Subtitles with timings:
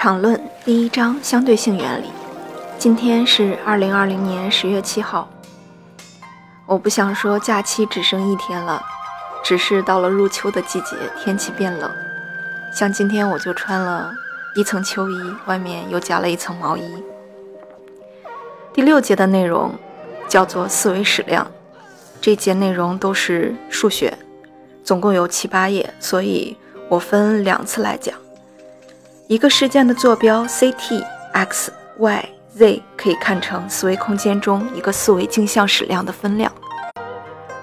[0.00, 2.06] 场论第一章相对性原理。
[2.78, 5.28] 今天是二零二零年十月七号。
[6.66, 8.80] 我不想说假期只剩一天了，
[9.42, 11.90] 只是到了入秋的季节，天气变冷。
[12.72, 14.12] 像今天我就穿了
[14.54, 17.02] 一层秋衣，外面又加了一层毛衣。
[18.72, 19.74] 第六节的内容
[20.28, 21.44] 叫做四维矢量，
[22.20, 24.16] 这节内容都是数学，
[24.84, 26.56] 总共有七八页，所以
[26.88, 28.14] 我分两次来讲。
[29.28, 36.50] 一个事件的坐标 ct x y z 可以看成四维空间中一个四维镜像矢量的分量。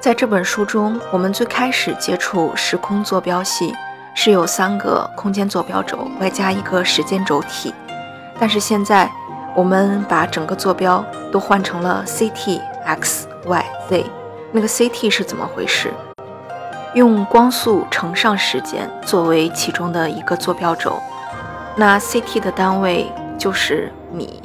[0.00, 3.72] 在这本书中，我们最开始接触时空坐标系
[4.12, 7.72] 是有三个空间坐标轴外加一个时间轴体，
[8.40, 9.08] 但是现在
[9.54, 14.04] 我们把整个坐标都换成了 ct x y z。
[14.50, 15.94] 那个 ct 是怎么回事？
[16.94, 21.00] 用光速乘上时间作为其中的一个坐标轴。
[21.74, 24.42] 那 ct 的单位就是米，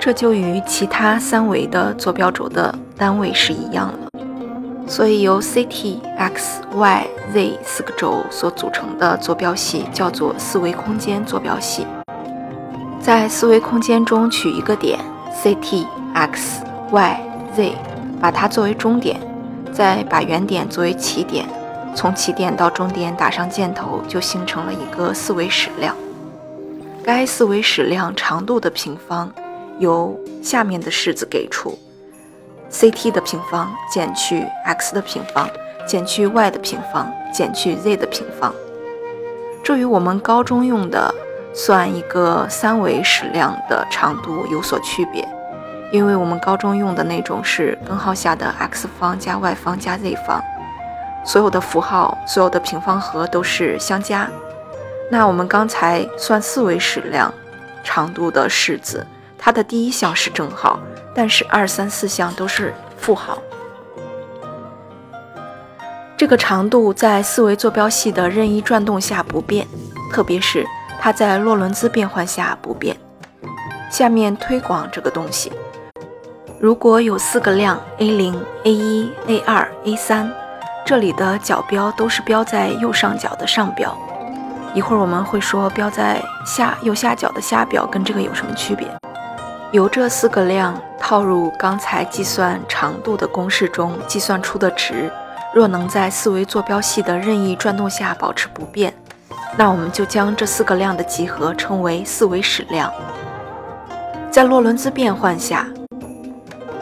[0.00, 3.98] 这就与其他三维的坐标轴的单位是一样了。
[4.88, 11.86] 所以由 ct、x、y、z 四个轴所组成的坐标系叫做四维空间坐标系。
[13.00, 14.98] 在四维空间中取一个点
[15.42, 17.20] ct、x、y、
[17.54, 17.72] z，
[18.20, 19.16] 把它作为终点，
[19.72, 21.46] 再把原点作为起点，
[21.94, 25.96] 从起点到终点打上箭头，就形成了一个四维矢量。
[27.04, 29.28] 该四维矢量长度的平方
[29.80, 31.76] 由下面的式子给出
[32.70, 35.50] ：ct 的平方减去 x 的平方
[35.84, 38.54] 减去 y 的平方减去 z 的平方。
[39.64, 41.12] 这与我们高中用的
[41.52, 45.26] 算一个三维矢量的长度有所区别，
[45.90, 50.40] 因为我们高中用的那种是根号下的 x 方加 y 方加 z 方，
[51.24, 54.30] 所有的符号、所有的平方和都是相加。
[55.12, 57.30] 那我们刚才算四维矢量
[57.84, 60.80] 长度的式子，它的第一项是正号，
[61.14, 63.36] 但是二三四项都是负号。
[66.16, 69.68] 这个长度在四维坐标系的任意转动下不变，
[70.10, 70.66] 特别是
[70.98, 72.96] 它在洛伦兹变换下不变。
[73.90, 75.52] 下面推广这个东西，
[76.58, 80.32] 如果有四个量 a 零、a 一、a 二、a 三，
[80.86, 83.94] 这里的角标都是标在右上角的上标。
[84.74, 88.88] 一会儿我们会说标在下右下角的下表跟这个有什么区别？
[89.70, 95.12] 由这四个量套入刚才计算长度的公式中计算出的值，
[95.54, 98.94] 若能在四维坐标系的任意转动下保持不变，
[99.58, 102.90] 那我们就将这四个量的集合称为四维矢量。
[104.30, 105.66] 在洛伦兹变换下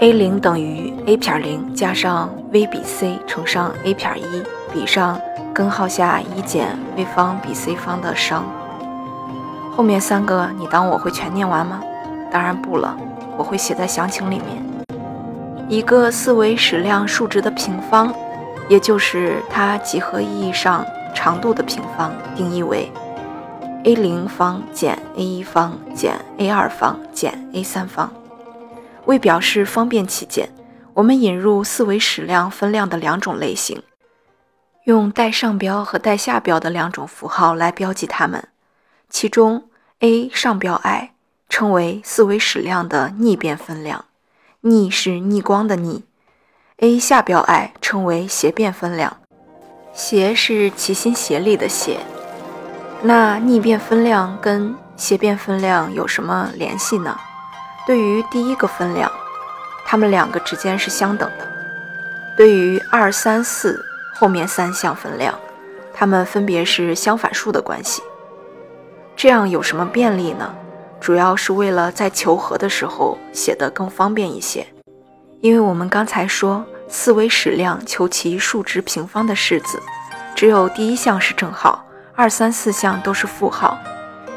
[0.00, 4.42] ，a 零等于 a 撇零加上 v 比 c 乘上 a 撇一
[4.72, 5.20] 比上。
[5.54, 8.44] 根号下一减 v 方比 c 方的商，
[9.76, 11.80] 后面三个你当我会全念完吗？
[12.28, 12.96] 当然不了，
[13.38, 14.64] 我会写在详情里面。
[15.68, 18.12] 一个四维矢量数值的平方，
[18.68, 20.84] 也就是它几何意义上
[21.14, 22.90] 长度的平方，定义为
[23.84, 28.12] a 零方减 a 一方减 a 二方减 a 三方。
[29.04, 30.48] 为表示方便起见，
[30.94, 33.80] 我们引入四维矢量分量的两种类型。
[34.84, 38.48] 用带上标和带下标的两种符号来标记它们，
[39.08, 41.12] 其中 a 上标 i
[41.48, 44.04] 称为四维矢量的逆变分量，
[44.60, 46.04] 逆是逆光的逆
[46.76, 49.16] ；a 下标 i 称为斜变分量，
[49.94, 52.00] 斜是齐心协力的协。
[53.00, 57.18] 那逆变分量跟斜变分量有什么联系呢？
[57.86, 59.10] 对于第一个分量，
[59.86, 61.46] 它们两个之间是相等的；
[62.36, 63.82] 对于二、三、四。
[64.24, 65.38] 后面三项分量，
[65.92, 68.02] 它们分别是相反数的关系。
[69.14, 70.50] 这样有什么便利呢？
[70.98, 74.66] 主要是为了在求和的时候写得更方便一些。
[75.42, 79.78] 因为我们刚才说四维矢量求其数值平方的式子，
[80.34, 83.76] 只有第一项是正号，二三四项都是负号。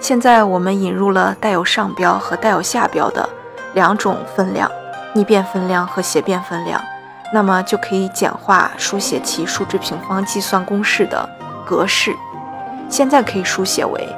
[0.00, 3.28] 现在我们引入了带有上标和带有下标的
[3.74, 4.70] 两种分量：
[5.12, 6.82] 逆变分量和斜变分量。
[7.32, 11.28] 那么就可以简化书写其数值平方计算公式的
[11.66, 12.14] 格式。
[12.88, 14.08] 现在可以书写为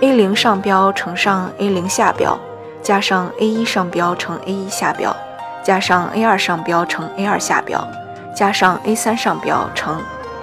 [0.00, 2.38] ：a 零上标乘上 a 零下标，
[2.82, 5.14] 加上 a 一上标乘 a 一下标，
[5.62, 7.86] 加上 a 二上标乘 a 二下标，
[8.34, 10.00] 加上 a 三上标乘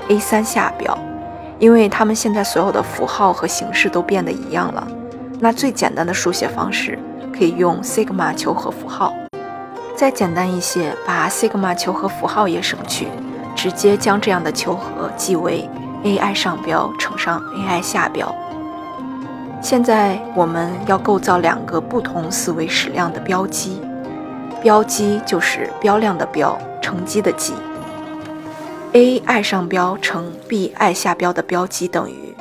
[0.09, 0.95] a 三下标。
[1.59, 4.85] 因为它们现在所有的符号和形式都变得一样了，
[5.39, 6.99] 那最简单的书写方式
[7.31, 9.13] 可以用 sigma 求和符号。
[9.95, 13.07] 再简单一些，把 sigma 求和符号也省去，
[13.55, 15.69] 直接将这样的求和记为
[16.03, 18.33] ai 上标乘上 ai 下标。
[19.61, 23.79] 现在我们要构造两个不同四维矢量的标积，
[24.61, 27.53] 标积就是标量的标，乘积的积。
[28.93, 32.35] a i 上标乘 b i 下标的标积等于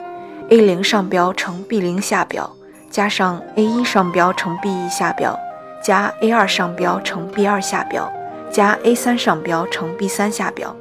[0.48, 2.50] a 零上标乘 b 零下标
[2.90, 5.38] 加上 a 一上标乘 b 一下标
[5.82, 8.10] 加 a 二上标乘 b 二下标
[8.50, 10.74] 加 a 三上标乘 b 三下标。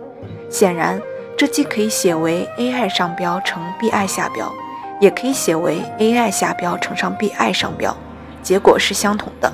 [0.49, 1.01] 显然，
[1.35, 4.51] 这既可以写为 a i 上标乘 b i 下标，
[4.99, 7.95] 也可以写为 a i 下标乘上 b i 上标，
[8.43, 9.51] 结果是相同的。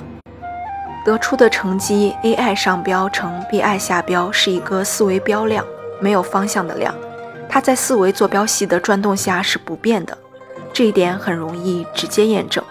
[1.04, 5.64] 得出的乘积 a i 上标乘 b i 下标是一个四维标量。
[6.00, 6.94] 没有方向的量，
[7.48, 10.16] 它在四维坐标系的转动下是不变的，
[10.72, 12.62] 这一点很容易直接验证，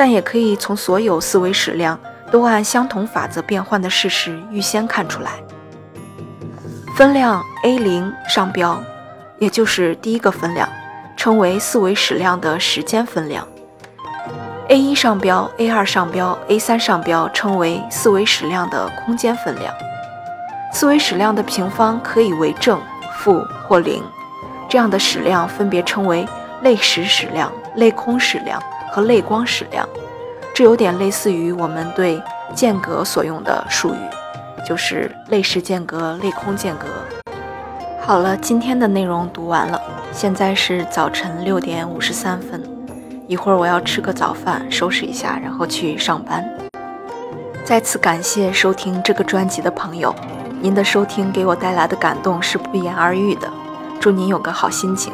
[0.00, 2.00] 但也可以从所有四维矢量
[2.30, 5.32] 都按相同法则变换的事实预先看出来。
[6.96, 8.82] 分量 a 零上标，
[9.38, 10.66] 也就是第一个分量，
[11.18, 13.46] 称为四维矢量的时间分量
[14.68, 19.70] ；a 一上标、a 二上标、a 三上标称为四维矢量的空间分量。
[20.72, 22.80] 四维矢量的平方可以为正、
[23.18, 24.02] 负或零，
[24.66, 26.26] 这样的矢量分别称为
[26.62, 28.58] 类时矢量、类空矢量
[28.90, 29.88] 和泪光矢量。
[30.54, 32.22] 这有点类似于我们对
[32.54, 36.86] 间隔所用的术语，就是类时间隔、类空间隔。
[38.00, 39.80] 好了，今天的内容读完了，
[40.12, 42.62] 现在是早晨六点五十三分，
[43.28, 46.44] 一会儿我要吃个早饭，收拾一下，然后去上班。
[47.64, 50.12] 再次感谢收听这个专辑的朋友。
[50.60, 53.48] 您的收听给我带来的感动是不言而喻的，
[54.00, 55.12] 祝您有个好心情。